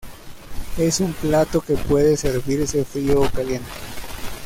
[0.79, 3.69] Es un plato que puede servirse frío o caliente.